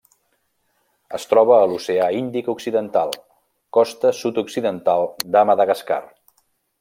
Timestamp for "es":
1.17-1.27